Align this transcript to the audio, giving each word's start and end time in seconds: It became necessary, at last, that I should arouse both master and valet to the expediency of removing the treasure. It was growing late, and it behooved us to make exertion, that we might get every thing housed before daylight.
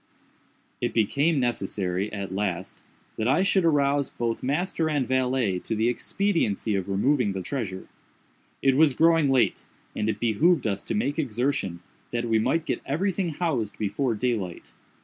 It 0.81 0.95
became 0.95 1.39
necessary, 1.39 2.11
at 2.11 2.33
last, 2.33 2.81
that 3.17 3.27
I 3.27 3.43
should 3.43 3.63
arouse 3.63 4.09
both 4.09 4.41
master 4.41 4.89
and 4.89 5.07
valet 5.07 5.59
to 5.59 5.75
the 5.75 5.89
expediency 5.89 6.73
of 6.73 6.89
removing 6.89 7.33
the 7.33 7.43
treasure. 7.43 7.87
It 8.63 8.75
was 8.75 8.95
growing 8.95 9.29
late, 9.29 9.67
and 9.95 10.09
it 10.09 10.19
behooved 10.19 10.65
us 10.65 10.81
to 10.85 10.95
make 10.95 11.19
exertion, 11.19 11.81
that 12.09 12.25
we 12.25 12.39
might 12.39 12.65
get 12.65 12.81
every 12.83 13.11
thing 13.11 13.29
housed 13.29 13.77
before 13.77 14.15
daylight. 14.15 14.73